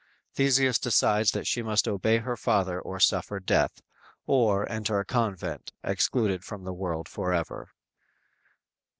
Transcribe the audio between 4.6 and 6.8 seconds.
enter a convent, excluded from the